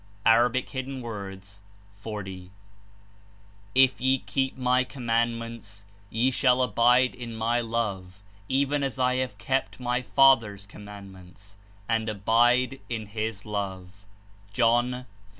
[0.25, 0.35] ''(A.
[0.41, 0.63] 40.)
[3.75, 9.37] 'Lf ye keep my commandments ye shall abide in my love, even as I have
[9.37, 11.55] kept my Fathe/s command ments,
[11.87, 14.03] and abide in his love
[14.53, 15.05] J' (John, 15.